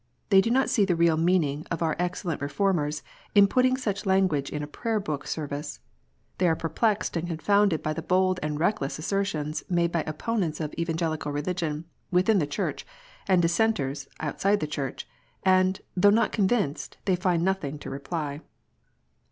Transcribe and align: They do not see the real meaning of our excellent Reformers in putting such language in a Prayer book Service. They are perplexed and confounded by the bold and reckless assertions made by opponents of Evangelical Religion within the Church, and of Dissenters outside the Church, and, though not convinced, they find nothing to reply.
They 0.31 0.41
do 0.41 0.49
not 0.49 0.67
see 0.71 0.83
the 0.83 0.95
real 0.95 1.15
meaning 1.15 1.63
of 1.69 1.83
our 1.83 1.95
excellent 1.99 2.41
Reformers 2.41 3.03
in 3.35 3.45
putting 3.47 3.77
such 3.77 4.03
language 4.07 4.49
in 4.49 4.63
a 4.63 4.67
Prayer 4.67 4.99
book 4.99 5.27
Service. 5.27 5.79
They 6.39 6.47
are 6.47 6.55
perplexed 6.55 7.15
and 7.15 7.27
confounded 7.27 7.83
by 7.83 7.93
the 7.93 8.01
bold 8.01 8.39
and 8.41 8.59
reckless 8.59 8.97
assertions 8.97 9.63
made 9.69 9.91
by 9.91 10.01
opponents 10.07 10.59
of 10.59 10.73
Evangelical 10.73 11.31
Religion 11.31 11.85
within 12.09 12.39
the 12.39 12.47
Church, 12.47 12.83
and 13.27 13.37
of 13.37 13.41
Dissenters 13.51 14.07
outside 14.19 14.59
the 14.59 14.65
Church, 14.65 15.07
and, 15.43 15.81
though 15.95 16.09
not 16.09 16.31
convinced, 16.31 16.97
they 17.05 17.15
find 17.15 17.43
nothing 17.43 17.77
to 17.77 17.91
reply. 17.91 18.41